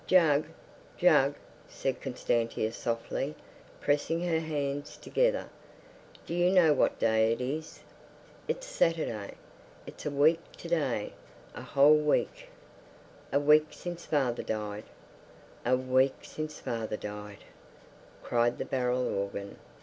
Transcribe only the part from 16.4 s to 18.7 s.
father died, cried the